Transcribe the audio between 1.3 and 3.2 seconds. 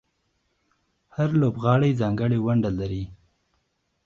لوبغاړی ځانګړې ونډه لري.